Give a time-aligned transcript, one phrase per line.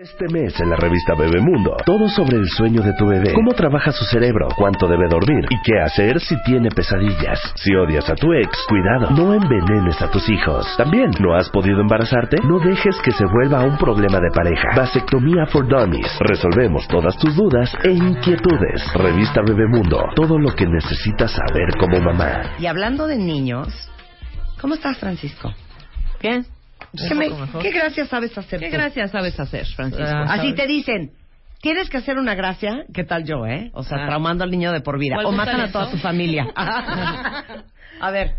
[0.00, 3.92] Este mes en la revista Bebemundo, todo sobre el sueño de tu bebé, cómo trabaja
[3.92, 7.38] su cerebro, cuánto debe dormir y qué hacer si tiene pesadillas.
[7.56, 10.66] Si odias a tu ex, cuidado, no envenenes a tus hijos.
[10.78, 12.38] También, ¿no has podido embarazarte?
[12.42, 14.68] No dejes que se vuelva un problema de pareja.
[14.74, 16.18] Vasectomía for Dummies.
[16.20, 18.90] Resolvemos todas tus dudas e inquietudes.
[18.94, 22.54] Revista Bebemundo, todo lo que necesitas saber como mamá.
[22.58, 23.68] Y hablando de niños,
[24.62, 25.52] ¿cómo estás, Francisco?
[26.22, 26.46] Bien.
[26.96, 27.30] ¿Qué, me-
[27.62, 27.70] qué
[28.06, 28.72] sabes hacer ¿Qué tú?
[28.72, 30.04] gracias sabes hacer, Francisco?
[30.06, 31.12] Ah, Así te dicen,
[31.60, 33.70] tienes que hacer una gracia, ¿qué tal yo, eh?
[33.74, 34.06] O sea, Ah.
[34.06, 35.16] traumando al niño de por vida.
[35.24, 36.46] ¿O matan a toda tu familia.
[38.00, 38.34] a ver.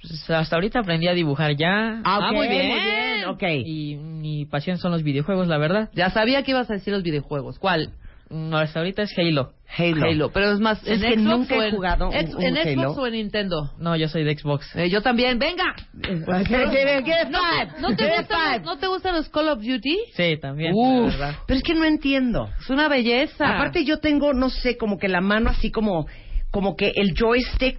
[0.00, 2.00] Pues hasta ahorita aprendí a dibujar ya.
[2.04, 2.68] Ah, Ah, muy bien.
[2.68, 3.42] Muy bien, ok.
[3.66, 5.90] Y mi pasión son los videojuegos, la verdad.
[5.92, 7.58] Ya sabía que ibas a decir los videojuegos.
[7.58, 7.90] ¿Cuál?
[8.30, 9.52] No, hasta ahorita es Halo.
[9.76, 10.30] Halo.
[10.32, 12.54] Pero es más, Es ¿en que Xbox nunca he en- jugado un- Ex- un ¿En
[12.56, 12.92] Xbox Halo.
[12.92, 13.70] o en Nintendo?
[13.78, 14.74] No, yo soy de Xbox.
[14.76, 15.74] Eh, yo también, venga.
[15.92, 17.68] ¿No, five.
[17.80, 18.62] ¿no te gustan.
[18.62, 19.98] ¿No te gustan los Call of Duty?
[20.14, 21.12] Sí, también, Uf.
[21.12, 21.34] la verdad.
[21.46, 22.48] Pero es que no entiendo.
[22.60, 23.56] Es una belleza.
[23.56, 26.06] Aparte yo tengo, no sé, como que la mano así como
[26.50, 27.78] como que el joystick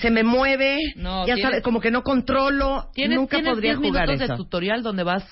[0.00, 3.72] se me mueve, No, ya tienes- sabes, como que no controlo, Tienes, nunca tienes podría
[3.74, 4.32] 10 jugar minutos eso.
[4.32, 5.24] de tutorial donde vas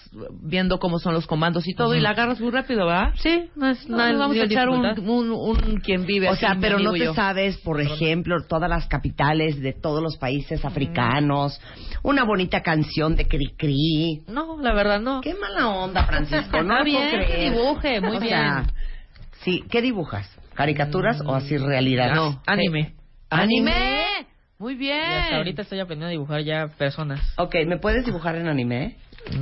[0.42, 3.14] viendo cómo son los comandos y todo y la agarras muy rápido, ¿verdad?
[3.22, 4.10] Sí, no es No, nada.
[4.10, 6.98] nos vamos a echar un, un, un quien vive O aquí, sea, pero no te
[6.98, 7.14] yo.
[7.14, 11.58] sabes, por ejemplo, todas las capitales de todos los países africanos,
[12.02, 14.22] una bonita canción de Cricri.
[14.28, 15.20] No, la verdad no.
[15.22, 18.30] Qué mala onda, Francisco, no bien, que dibuje, muy O bien.
[18.32, 18.66] sea,
[19.44, 20.28] sí, ¿qué dibujas?
[20.56, 22.14] ¿Caricaturas o así realidad?
[22.14, 22.42] No.
[22.46, 22.94] Anime.
[23.30, 24.04] ¡Anime!
[24.58, 25.02] Muy Y bien.
[25.02, 27.20] hasta ahorita estoy aprendiendo a dibujar ya personas.
[27.36, 28.96] Ok, ¿me puedes dibujar en anime?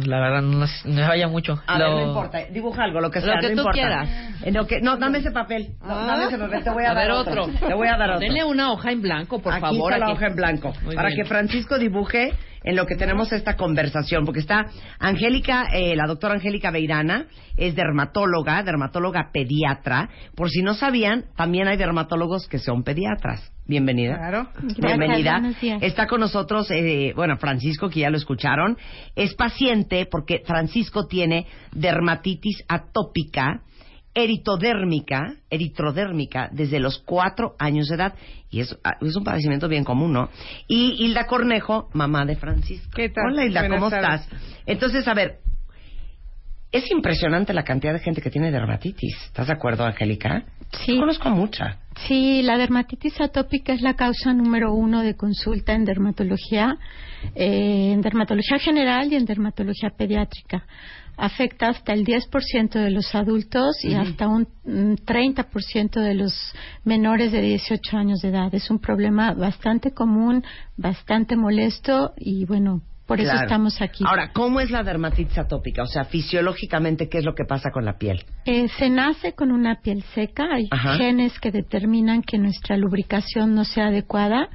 [0.06, 1.62] La verdad no, es- no vaya mucho.
[1.66, 3.72] A ver, Lo- no importa, dibuja algo, lo que Lo sea, que no tú importa.
[3.72, 4.08] quieras.
[4.42, 5.74] En lo que, no, dame ese papel.
[5.82, 6.06] No, Ah.
[6.06, 7.46] dame ese papel, te voy a, A dar ver, otro.
[7.46, 8.20] Te voy a dar otro.
[8.20, 9.92] Denle una hoja en blanco, por aquí favor.
[9.92, 10.14] está la aquí.
[10.14, 10.72] hoja en blanco.
[10.82, 11.20] Muy para bien.
[11.22, 12.32] que Francisco dibuje
[12.64, 14.24] en lo que tenemos esta conversación.
[14.24, 14.66] Porque está
[14.98, 20.08] Angélica, eh, la doctora Angélica Beirana, es dermatóloga, dermatóloga pediatra.
[20.34, 23.52] Por si no sabían, también hay dermatólogos que son pediatras.
[23.66, 24.16] Bienvenida.
[24.16, 24.48] Claro.
[24.78, 25.40] Bienvenida.
[25.80, 28.76] Está con nosotros, eh, bueno, Francisco, que ya lo escucharon.
[29.14, 33.62] Es paciente porque Francisco tiene dermatitis atópica
[34.14, 38.14] eritodérmica, eritrodérmica, desde los cuatro años de edad.
[38.50, 40.30] Y es, ah, es un padecimiento bien común, ¿no?
[40.68, 42.90] Y Hilda Cornejo, mamá de Francisco.
[42.94, 43.32] ¿Qué tal?
[43.32, 44.20] Hola, Hilda, Buenas ¿cómo tardes.
[44.22, 44.42] estás?
[44.66, 45.40] Entonces, a ver,
[46.70, 49.14] es impresionante la cantidad de gente que tiene dermatitis.
[49.26, 50.44] ¿Estás de acuerdo, Angélica?
[50.84, 50.94] Sí.
[50.94, 51.78] Yo conozco mucha.
[52.06, 56.76] Sí, la dermatitis atópica es la causa número uno de consulta en dermatología,
[57.34, 60.66] eh, en dermatología general y en dermatología pediátrica.
[61.16, 66.34] Afecta hasta el 10% de los adultos y hasta un mm, 30% de los
[66.84, 68.52] menores de 18 años de edad.
[68.52, 70.42] Es un problema bastante común,
[70.76, 74.02] bastante molesto y bueno, por eso estamos aquí.
[74.06, 75.82] Ahora, ¿cómo es la dermatitis atópica?
[75.82, 78.24] O sea, fisiológicamente, ¿qué es lo que pasa con la piel?
[78.46, 80.96] Eh, se nace con una piel seca, hay Ajá.
[80.96, 84.48] genes que determinan que nuestra lubricación no sea adecuada.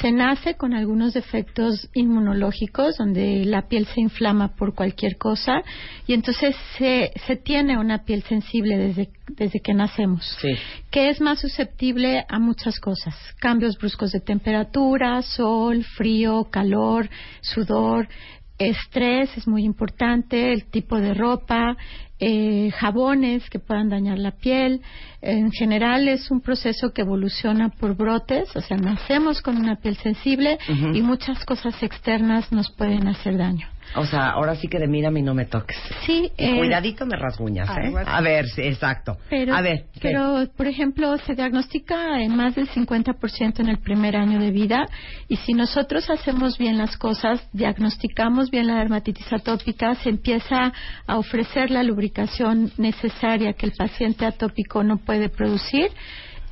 [0.00, 5.62] Se nace con algunos defectos inmunológicos, donde la piel se inflama por cualquier cosa,
[6.06, 10.50] y entonces se, se tiene una piel sensible desde, desde que nacemos, Sí.
[10.90, 17.08] que es más susceptible a muchas cosas, cambios bruscos de temperatura, sol, frío, calor,
[17.40, 18.08] sudor,
[18.58, 21.76] estrés es muy importante, el tipo de ropa,
[22.20, 24.82] eh, jabones que puedan dañar la piel.
[25.22, 29.96] En general es un proceso que evoluciona por brotes, o sea, nacemos con una piel
[29.96, 33.68] sensible y muchas cosas externas nos pueden hacer daño.
[33.96, 35.76] O sea, ahora sí que de mírame y no me toques.
[36.04, 37.92] Sí, eh, cuidadito me rasguñas, ¿eh?
[38.06, 39.16] A ver, sí, exacto.
[39.30, 40.00] Pero, a ver, ¿qué?
[40.02, 44.86] pero, por ejemplo, se diagnostica en más del 50% en el primer año de vida
[45.28, 50.72] y si nosotros hacemos bien las cosas, diagnosticamos bien la dermatitis atópica, se empieza
[51.06, 55.90] a ofrecer la lubricación necesaria que el paciente atópico no puede producir.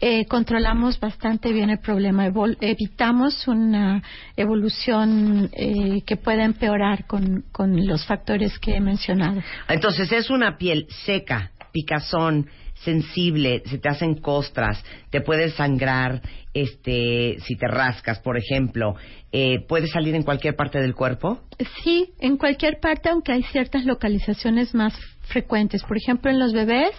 [0.00, 4.02] Eh, controlamos bastante bien el problema, evol- evitamos una
[4.36, 9.42] evolución eh, que pueda empeorar con, con los factores que he mencionado.
[9.68, 16.20] Entonces, es una piel seca, picazón, sensible, se te hacen costras, te puedes sangrar,
[16.52, 18.94] este, si te rascas, por ejemplo,
[19.32, 21.40] eh, puede salir en cualquier parte del cuerpo.
[21.82, 24.94] Sí, en cualquier parte, aunque hay ciertas localizaciones más
[25.26, 25.82] frecuentes.
[25.82, 26.92] Por ejemplo, en los bebés,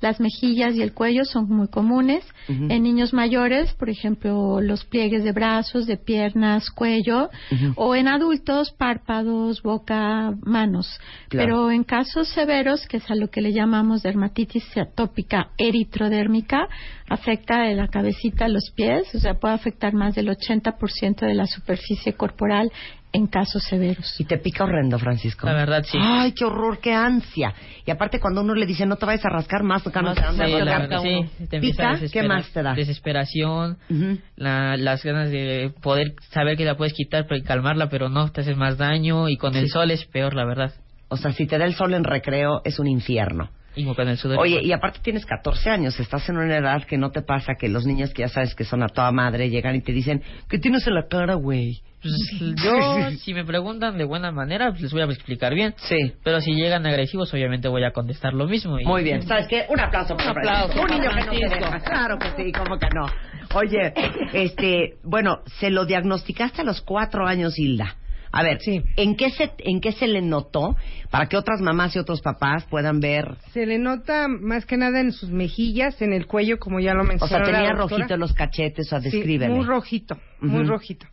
[0.00, 2.24] las mejillas y el cuello son muy comunes.
[2.48, 7.30] En niños mayores, por ejemplo, los pliegues de brazos, de piernas, cuello.
[7.76, 10.98] O en adultos, párpados, boca, manos.
[11.28, 11.46] Claro.
[11.46, 16.68] Pero en casos severos, que es a lo que le llamamos dermatitis atópica eritrodérmica,
[17.08, 21.34] afecta de la cabecita a los pies, o sea, puede afectar más del 80% de
[21.34, 22.72] la superficie corporal
[23.12, 24.18] en casos severos.
[24.18, 25.46] Y te pica horrendo, Francisco.
[25.46, 25.98] La verdad, sí.
[26.00, 27.52] Ay, qué horror, qué ansia.
[27.84, 30.20] Y aparte cuando uno le dice no te vayas a rascar más, acá no Sí,
[30.20, 31.28] rascar verdad, a uno.
[31.38, 32.06] sí, te empieza a ¿Pica?
[32.12, 32.74] ¿Qué más te da?
[32.74, 34.18] Desesperación, Ujú.
[34.36, 38.40] la- las ganas de poder saber que la puedes quitar y calmarla, pero no, te
[38.40, 40.72] haces más daño y con el sol es peor, la verdad.
[41.08, 43.50] O sea, si te da el sol en recreo es un infierno.
[43.74, 44.38] Y con el sudor.
[44.38, 47.68] Oye, y aparte tienes 14 años, estás en una edad que no te pasa que
[47.68, 50.58] los niños que ya sabes que son a toda madre llegan y te dicen, ¿qué
[50.58, 51.80] tienes en la cara, güey?
[52.02, 55.74] Pues, yo, si me preguntan de buena manera, pues les voy a explicar bien.
[55.76, 55.96] Sí.
[56.24, 58.78] Pero si llegan agresivos, obviamente voy a contestar lo mismo.
[58.80, 59.22] y- Muy bien.
[59.22, 59.66] ¿Sabes qué?
[59.68, 60.80] Un aplauso para Un aplauso.
[60.82, 61.64] Un niño que no se Francisco.
[61.64, 61.80] deja.
[61.80, 63.06] Claro que sí, ¿cómo que no?
[63.54, 63.92] Oye,
[64.32, 67.96] este, bueno, se lo diagnosticaste a los cuatro años, Hilda.
[68.34, 68.82] A ver, Sí.
[68.96, 70.74] ¿en qué se, en qué se le notó
[71.10, 73.36] para que otras mamás y otros papás puedan ver?
[73.52, 77.02] Se le nota más que nada en sus mejillas, en el cuello, como ya lo
[77.02, 79.54] O mencionó sea, tenía rojito en los cachetes, o sea, Sí, descríbeme.
[79.54, 81.06] muy rojito, muy rojito.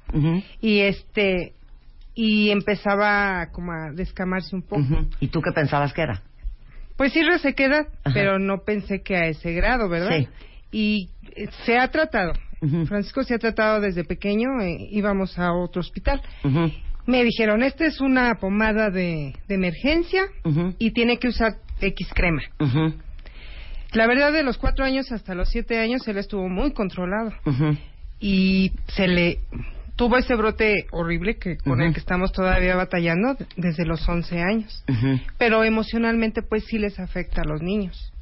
[0.62, 1.54] Y este
[2.16, 4.84] y empezaba como a descamarse un poco.
[5.20, 6.22] ¿Y tú qué pensabas que era?
[6.98, 8.14] Pues sí resequedad, Ajá.
[8.14, 10.18] pero no pensé que a ese grado, ¿verdad?
[10.20, 10.28] Sí.
[10.72, 12.34] Y eh, se ha tratado.
[12.88, 16.22] Francisco se ha tratado desde pequeño, eh, íbamos a otro hospital.
[17.10, 20.26] Me dijeron, esta es una pomada de, de emergencia
[20.78, 22.44] y tiene que usar X crema.
[23.94, 27.32] La verdad, de los cuatro años hasta los siete años, él estuvo muy controlado.
[28.20, 29.40] Y se le
[29.96, 34.86] tuvo ese brote horrible que con el que estamos todavía batallando desde los 11 años.
[35.40, 38.14] Pero emocionalmente, pues sí les afecta a los niños.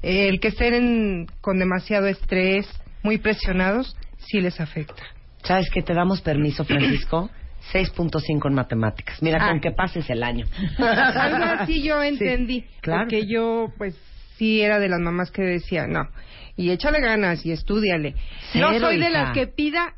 [0.00, 2.68] El que estén con demasiado estrés,
[3.02, 5.02] muy presionados, sí les afecta.
[5.42, 5.82] ¿Sabes qué?
[5.82, 7.30] Te damos permiso, Francisco.
[7.72, 9.22] 6.5 en matemáticas.
[9.22, 9.48] Mira, Ah.
[9.50, 10.46] con que pases el año.
[10.78, 12.64] Algo así yo entendí.
[12.80, 13.02] claro.
[13.02, 13.96] Porque yo, pues,
[14.36, 16.08] sí era de las mamás que decía, no,
[16.56, 18.14] y échale ganas y estudiale.
[18.54, 19.94] no soy de las que pida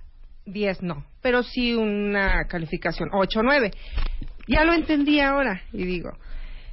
[0.46, 3.70] 10, no, pero sí una calificación, 8, 9.
[4.48, 6.10] Ya lo entendí ahora y digo.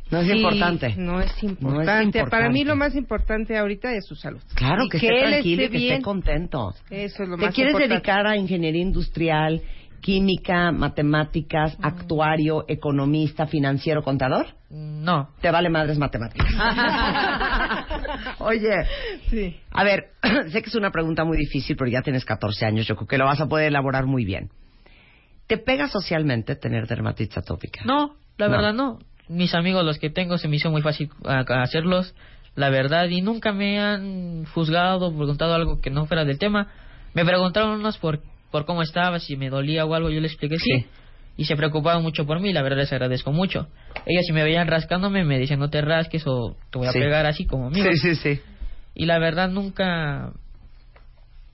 [0.10, 0.96] No es sí, importante.
[0.98, 2.24] No es importante.
[2.28, 4.42] Para mí lo más importante ahorita es su salud.
[4.56, 6.02] Claro, Y que, esté tranquilo y esté que esté bien.
[6.02, 6.74] contento.
[6.90, 7.94] Eso es lo ¿Te más quieres importante.
[7.94, 9.62] dedicar a ingeniería industrial,
[10.02, 14.48] química, matemáticas, actuario, economista, financiero, contador?
[14.70, 15.30] No.
[15.42, 16.48] Te vale madres matemáticas.
[18.40, 18.86] Oye,
[19.30, 19.58] Sí.
[19.72, 20.12] a ver,
[20.52, 23.18] sé que es una pregunta muy difícil, pero ya tienes 14 años, yo creo que
[23.18, 24.50] lo vas a poder elaborar muy bien.
[25.48, 27.82] ¿Te pega socialmente tener dermatitis atópica?
[27.86, 28.52] No, la No.
[28.52, 29.00] verdad no.
[29.30, 32.16] Mis amigos, los que tengo, se me hizo muy fácil a- a hacerlos,
[32.56, 36.68] la verdad, y nunca me han juzgado, preguntado algo que no fuera del tema.
[37.14, 38.20] Me preguntaron unos por,
[38.52, 40.72] por cómo estaba, si me dolía o algo, yo les expliqué sí.
[40.82, 40.86] Sí.
[41.40, 43.68] Y se preocupaban mucho por mí, la verdad les agradezco mucho.
[44.08, 47.00] Ellos si me veían rascándome me decían no te rasques o te voy a Sí.
[47.00, 47.84] pegar así como mío.
[47.94, 48.42] sí, sí, sí.
[48.96, 50.32] Y la verdad nunca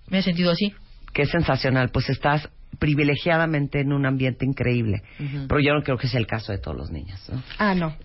[0.07, 0.73] me he sentido así.
[1.13, 2.49] Qué sensacional, pues estás
[2.79, 5.03] privilegiadamente en un ambiente increíble.
[5.17, 7.19] Pero yo no creo que sea el caso de todos los niños.
[7.29, 7.43] ¿no?
[7.59, 7.95] Ah, no.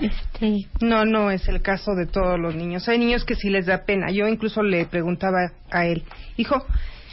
[0.00, 2.88] Este, No, no es el caso de todos los niños.
[2.88, 4.10] Hay niños que sí les da pena.
[4.12, 6.04] Yo incluso le preguntaba a él,
[6.36, 6.64] hijo,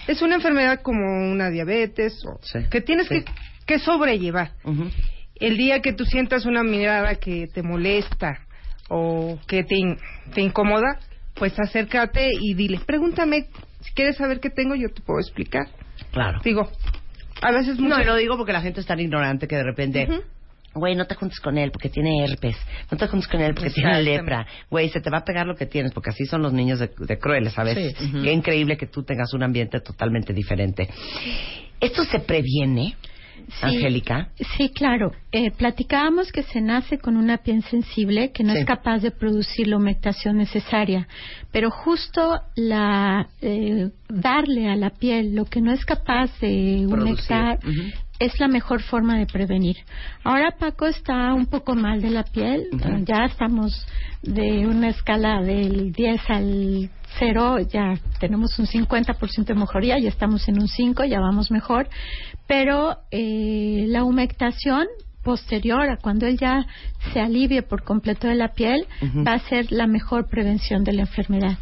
[0.08, 3.24] es una enfermedad como una diabetes o Sí, que tienes sí.
[3.24, 3.32] que,
[3.66, 4.52] que sobrellevar.
[5.36, 8.40] El día que tú sientas una mirada que te molesta
[8.90, 9.98] o que te, in-
[10.34, 11.00] te incomoda,
[11.36, 13.48] pues acércate y dile, pregúntame,
[13.82, 15.68] si quieres saber qué tengo, yo te puedo explicar.
[16.12, 16.40] Claro.
[16.44, 16.70] Digo,
[17.42, 19.64] a veces No, muchas- y lo digo porque la gente es tan ignorante que de
[19.64, 20.08] repente...
[20.76, 22.56] Güey, no te juntes con él porque tiene herpes.
[22.92, 24.46] No te juntes con él porque tiene lepra.
[24.70, 26.90] Güey, se te va a pegar lo que tienes porque así son los niños de,
[26.98, 27.96] de crueles a veces.
[27.98, 28.12] Sí.
[28.24, 30.90] Qué increíble que tú tengas un ambiente totalmente diferente.
[31.80, 32.96] ¿Esto se previene,
[33.60, 33.66] Sí.
[33.66, 34.30] Angélica?
[34.58, 35.12] Sí, claro.
[35.32, 38.60] Eh, platicábamos que se nace con una piel sensible que no Sí.
[38.60, 41.08] es capaz de producir la humectación necesaria,
[41.52, 47.60] pero justo la eh, darle a la piel lo que no es capaz de humectar.
[48.24, 49.78] Es la mejor forma de prevenir.
[50.24, 52.68] Ahora Paco está un poco mal de la piel,
[53.06, 53.86] ya estamos
[54.22, 56.90] de una escala del 10 al
[57.20, 61.90] 0, ya tenemos un 50% de mejoría, ya estamos en un 5, ya vamos mejor,
[62.48, 64.88] pero eh, la humectación
[65.24, 66.66] posterior a cuando él ya
[67.14, 68.86] se alivie por completo de la piel
[69.26, 71.58] va a ser la mejor prevención de la enfermedad.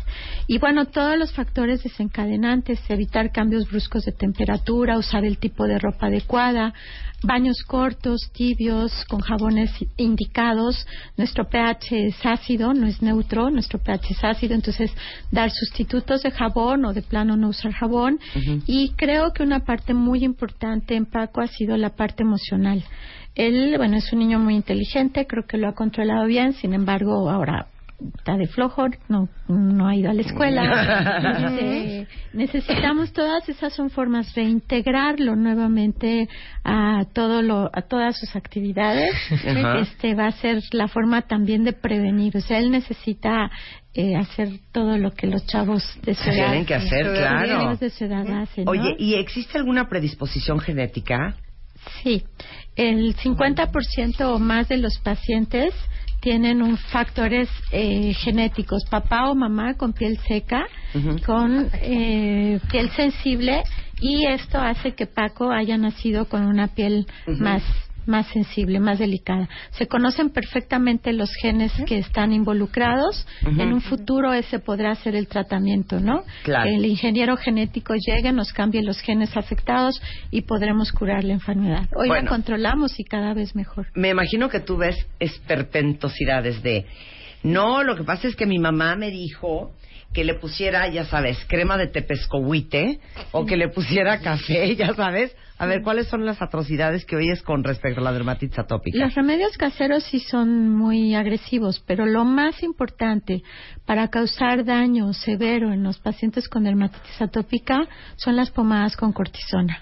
[0.48, 5.80] Y bueno, todos los factores desencadenantes, evitar cambios bruscos de temperatura, usar el tipo de
[5.80, 6.74] ropa adecuada,
[7.24, 10.86] baños cortos, tibios, con jabones indicados.
[11.18, 14.92] Nuestro pH es ácido, no es neutro, nuestro pH es ácido, entonces
[15.32, 18.20] dar sustitutos de jabón o de plano no usar jabón.
[18.66, 22.84] Y creo que una parte muy importante en Paco ha sido la parte emocional.
[23.36, 27.30] Él, bueno, es un niño muy inteligente, creo que lo ha controlado bien, sin embargo,
[27.30, 27.68] ahora
[28.18, 30.62] está de flojo, no, no ha ido a la escuela.
[31.52, 36.28] Este, necesitamos todas esas son formas de integrarlo nuevamente
[36.64, 39.14] a todo lo, a todas sus actividades.
[39.32, 39.80] Ajá.
[39.80, 42.36] Este va a ser la forma también de prevenir.
[42.38, 43.52] O sea, él necesita
[43.94, 47.60] eh, hacer todo lo que los chavos de su edad Tienen que hacer, claro.
[47.60, 48.66] niños de su edad hacen.
[48.66, 48.72] ¿no?
[48.72, 51.36] Oye, ¿y existe alguna predisposición genética?
[52.04, 52.24] Sí,
[52.76, 55.74] el 50% o más de los pacientes
[56.22, 60.68] tienen un factores eh, genéticos, papá o mamá con piel seca,
[61.26, 63.64] con eh, piel sensible
[64.00, 67.64] y esto hace que Paco haya nacido con una piel más
[68.06, 69.48] más sensible, más delicada.
[69.72, 73.26] Se conocen perfectamente los genes que están involucrados.
[73.42, 76.24] En un futuro ese podrá ser el tratamiento, ¿no?
[76.44, 76.70] Claro.
[76.70, 81.88] Que el ingeniero genético llegue, nos cambie los genes afectados y podremos curar la enfermedad.
[81.96, 82.24] Hoy Bueno.
[82.24, 83.88] la controlamos y cada vez mejor.
[83.96, 86.86] Me imagino que tú ves esperpentosidades de...
[87.44, 89.72] No, lo que pasa es que mi mamá me dijo
[90.14, 93.00] que le pusiera, ya sabes, crema de tepescohuite
[93.32, 95.36] o que le pusiera café, ya sabes.
[95.58, 98.98] A ver, ¿cuáles son las atrocidades que oyes con respecto a la dermatitis atópica?
[98.98, 103.44] Los remedios caseros sí son muy agresivos, pero lo más importante
[103.86, 109.80] para causar daño severo en los pacientes con dermatitis atópica son las pomadas con cortisona.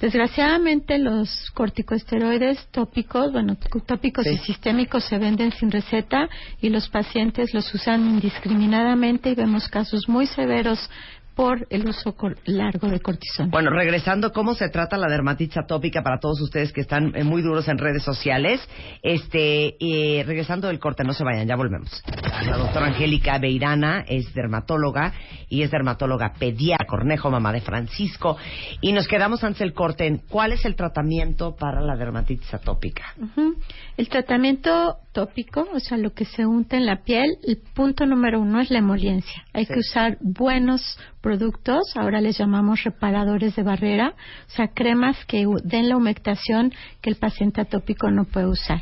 [0.00, 4.30] Desgraciadamente los corticosteroides tópicos, bueno, tópicos Sí.
[4.34, 6.28] y sistémicos se venden sin receta
[6.60, 10.90] y los pacientes los usan indiscriminadamente y vemos casos muy severos
[11.36, 13.50] por el uso largo de cortisona.
[13.52, 17.42] Bueno, regresando, ¿cómo se trata la dermatitis atópica para todos ustedes que están eh, muy
[17.42, 18.66] duros en redes sociales?
[19.02, 22.02] Este, eh, regresando del corte, no se vayan, ya volvemos.
[22.46, 25.12] La doctora Angélica Beirana es dermatóloga
[25.50, 28.38] y es dermatóloga pediatra, Cornejo, mamá de Francisco.
[28.80, 33.14] Y nos quedamos antes del corte en cuál es el tratamiento para la dermatitis atópica.
[33.98, 38.38] El tratamiento tópico, o sea, lo que se unta en la piel, el punto número
[38.38, 39.44] uno es la emoliencia.
[39.54, 39.72] Hay Sí.
[39.72, 40.82] que usar buenos
[41.22, 44.14] productos, ahora les llamamos reparadores de barrera,
[44.46, 48.80] o sea, cremas que den la humectación que el paciente atópico no puede usar.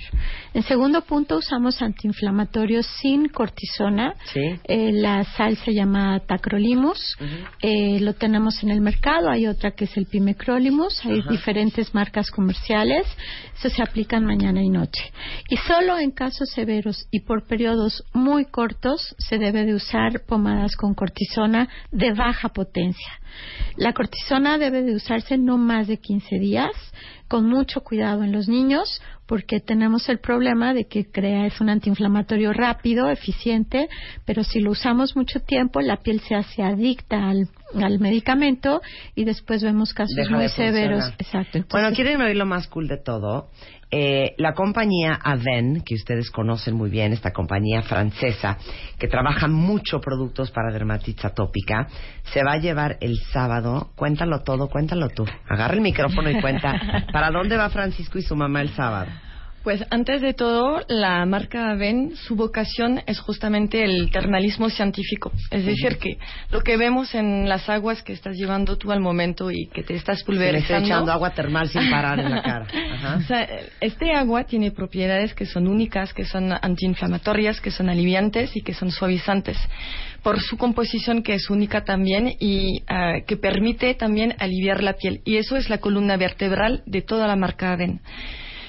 [0.53, 4.15] En segundo punto, usamos antiinflamatorios sin cortisona.
[4.33, 4.41] Sí.
[4.65, 7.17] Eh, la sal se llama tacrolimus,
[7.63, 12.31] Eh, lo tenemos en el mercado, hay otra que es el pimecrolimus, hay diferentes marcas
[12.31, 13.07] comerciales,
[13.57, 15.03] eso se aplican mañana y noche.
[15.49, 20.75] Y solo en casos severos y por periodos muy cortos se debe de usar pomadas
[20.75, 23.21] con cortisona de baja potencia.
[23.77, 26.71] La cortisona debe de usarse no más de 15 días,
[27.29, 31.69] con mucho cuidado en los niños, porque tenemos el problema de que crea es un
[31.69, 33.91] antiinflamatorio rápido, eficiente,
[34.25, 37.49] pero si lo usamos mucho tiempo, la piel se hace adicta al,
[37.83, 38.81] al medicamento
[39.15, 41.13] y después vemos casos Deja muy de severos.
[41.19, 41.65] Exacto.
[41.71, 43.49] Bueno, ¿quieren oír lo más cool de todo?
[43.91, 48.59] Eh, la compañía Aven, que ustedes conocen muy bien, esta compañía francesa,
[48.99, 51.87] que trabaja mucho productos para dermatitis atópica,
[52.33, 55.25] se va a llevar el sábado, cuéntalo todo, cuéntalo tú.
[55.49, 59.13] Agarra el micrófono y cuenta, ¿para dónde va Francisco y su mamá el sábado?
[59.65, 65.33] Pues antes de todo, la marca Aven, su vocación es justamente el termalismo científico.
[65.51, 66.19] Es decir, que
[66.51, 69.95] lo que vemos en las aguas que estás llevando tú al momento y que te
[69.95, 70.87] estás Se le está pulverizando.
[70.87, 72.67] echando agua termal sin parar en la cara.
[72.93, 73.17] Ajá.
[73.17, 73.49] O sea,
[73.81, 78.75] este agua tiene propiedades que son únicas, que son antiinflamatorias, que son aliviantes y que
[78.75, 79.57] son suavizantes.
[80.23, 85.23] Por su composición que es única también y ah, que permite también aliviar la piel.
[85.25, 88.03] Y eso es la columna vertebral de toda la marca Aven.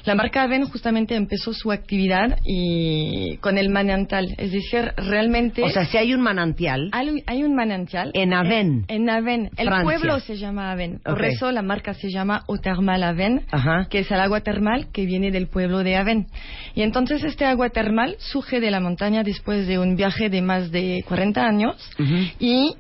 [0.05, 5.69] La marca Aven justamente empezó su actividad y con el manantial, es decir, realmente O
[5.69, 8.85] sea, si hay un manantial, hay, hay un manantial En Aven.
[8.87, 9.49] En, en Aven.
[9.57, 9.83] El Francia.
[9.83, 10.99] pueblo se llama Aven.
[11.03, 13.87] Por eso la marca se llama Eau Thermal Aven, Ajá.
[13.89, 16.27] que es el agua termal que viene del pueblo de Aven.
[16.75, 20.71] Y entonces este agua termal surge de la montaña después de un viaje de más
[20.71, 22.15] de 40 años Ujú.
[22.39, 22.75] y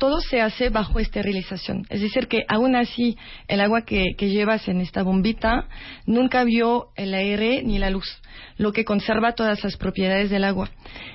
[0.00, 1.84] todo se hace bajo esterilización.
[1.90, 3.16] Es decir, que aún así
[3.46, 5.68] el agua que, que llevas en esta bombita
[6.06, 8.20] nunca vio el aire ni la luz,
[8.56, 10.68] lo que conserva todas las propiedades del agua.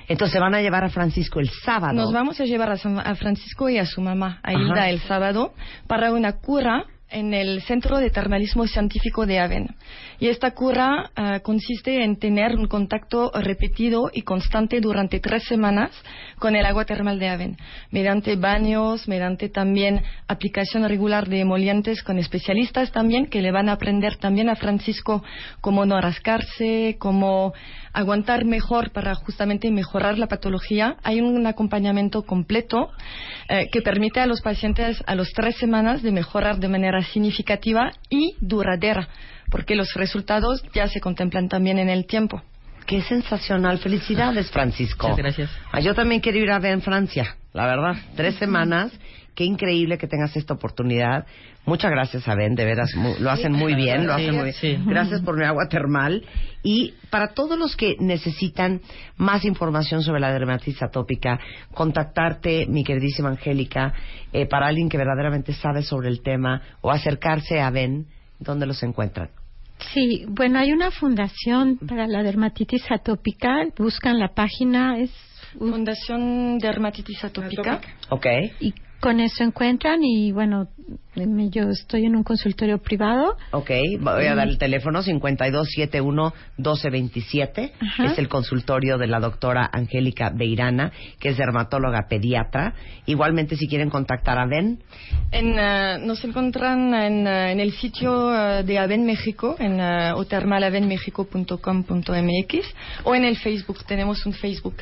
[0.08, 1.92] entonces van a llevar a Francisco el sábado.
[1.92, 4.58] Nos vamos a llevar a, San- a Francisco y a su mamá, a Ajá.
[4.58, 5.52] Hilda, el sábado,
[5.86, 9.76] para una cura en el Centro de Termalismo Científico de Aven.
[10.18, 15.90] Y esta cura ah, consiste en tener un contacto repetido y constante durante tres semanas
[16.38, 17.56] con el agua termal de Aven,
[17.90, 23.72] mediante baños, mediante también aplicación regular de emolientes con especialistas también que le van a
[23.72, 25.22] aprender también a Francisco
[25.60, 27.52] cómo no rascarse, cómo
[27.96, 30.96] aguantar mejor para justamente mejorar la patología.
[31.02, 32.90] Hay un acompañamiento completo
[33.48, 37.90] eh, que permite a los pacientes a las tres semanas de mejorar de manera significativa
[38.10, 39.08] y duradera,
[39.50, 42.42] porque los resultados ya se contemplan también en el tiempo.
[42.86, 43.78] qué sensacional.
[43.78, 45.08] Felicidades, Francisco.
[45.08, 45.50] Muchas gracias.
[45.72, 47.96] Ah, yo también quiero ir a ver en Francia, la verdad.
[48.14, 48.92] Tres semanas.
[49.36, 51.26] Qué increíble que tengas esta oportunidad.
[51.66, 54.84] Muchas gracias, Ben, de veras, mu- lo hacen muy bien, lo hacen muy bien.
[54.86, 56.24] Gracias por mi agua termal.
[56.62, 58.80] Y para todos los que necesitan
[59.18, 61.38] más información sobre la dermatitis atópica,
[61.74, 63.92] contactarte, mi queridísima Angélica,
[64.32, 68.06] eh, para alguien que verdaderamente sabe sobre el tema, o acercarse a Ben,
[68.40, 69.28] ¿dónde los encuentran?
[69.92, 73.66] Sí, bueno, hay una fundación para la dermatitis atópica.
[73.78, 75.10] Buscan la página, es
[75.58, 77.80] Fundación Dermatitis Atópica.
[78.10, 78.26] ¿Ok?
[78.60, 78.74] y
[79.06, 80.66] con eso encuentran y bueno,
[81.14, 83.36] yo estoy en un consultorio privado.
[83.52, 83.70] Ok,
[84.00, 88.02] voy a dar el teléfono 5271-1227, Ajá.
[88.02, 92.74] que es el consultorio de la doctora Angélica Beirana, que es dermatóloga pediatra.
[93.06, 94.80] Igualmente, si quieren contactar a Ben,
[95.30, 100.16] En, eh, nos encuentran en, eh, en el sitio eh, de Aven México, en uh,
[100.16, 104.78] otermalavenmexico.com.mx o en el Facebook, tenemos un Facebook.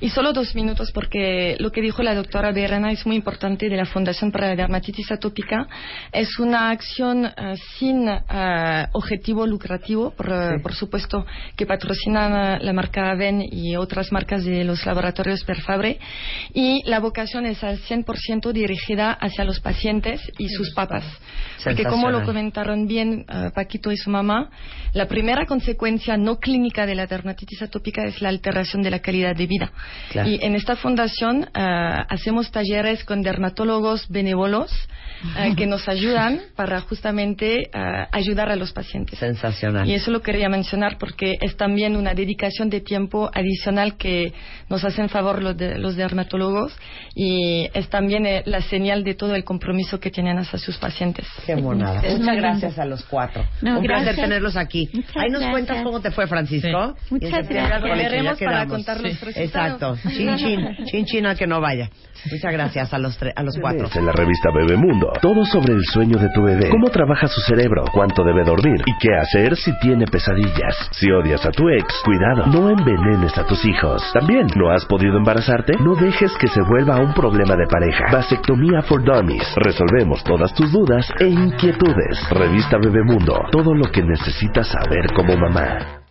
[0.00, 3.76] Y solo dos minutos porque lo que dijo la doctora Berena es muy importante de
[3.76, 5.66] la Fundación para la Dermatitis Atópica.
[6.12, 11.26] Es una acción eh, sin eh, objetivo lucrativo, por, eh, por supuesto,
[11.56, 15.98] que patrocinan eh, la marca Aven y otras marcas de los laboratorios Perfabre.
[16.54, 21.04] Y la vocación es al 100% dirigida hacia los pacientes y sus papas.
[21.62, 24.50] Porque como lo comentaron bien Paquito y su mamá,
[24.94, 29.36] la primera consecuencia no clínica de la dermatitis atópica es la alteración de la calidad
[29.36, 29.72] de vida.
[30.10, 30.28] Claro.
[30.28, 34.70] Y en esta fundación hacemos talleres con dermatólogos benévolos
[35.38, 39.18] eh, que nos ayudan para justamente eh, ayudar a los pacientes.
[39.18, 39.88] sensacional.
[39.88, 44.32] Y eso lo quería mencionar porque es también una dedicación de tiempo adicional que
[44.68, 46.72] nos hacen favor los, de- los dermatólogos
[47.14, 51.26] y es también eh, la señal de todo el compromiso que tienen hacia sus pacientes.
[51.46, 52.00] Qué monada.
[52.02, 53.44] Es Muchas gracias a los cuatro.
[53.60, 54.88] No, Un placer tenerlos aquí.
[54.92, 55.50] Muchas Ahí nos gracias.
[55.50, 56.96] cuentas cómo te fue, Francisco.
[57.08, 57.14] Sí.
[57.14, 57.80] Muchas gracias.
[57.82, 59.24] Volveremos para contar los Sí.
[59.24, 59.98] resultados.
[59.98, 60.10] Exacto.
[60.16, 60.76] Chin, chin.
[60.86, 61.90] Chin, chin al que no vaya.
[62.30, 63.88] Muchas gracias a los, tre- a los cuatro.
[63.94, 67.84] En la revista Bebemundo, todo sobre el sueño de tu bebé, cómo trabaja su cerebro,
[67.92, 70.88] cuánto debe dormir y qué hacer si tiene pesadillas.
[70.92, 74.02] Si odias a tu ex, cuidado, no envenenes a tus hijos.
[74.12, 75.74] También, ¿no has podido embarazarte?
[75.80, 78.04] No dejes que se vuelva un problema de pareja.
[78.12, 79.54] Vasectomía for Dummies.
[79.56, 82.28] Resolvemos todas tus dudas e inquietudes.
[82.30, 86.01] Revista Bebemundo, todo lo que necesitas saber como mamá.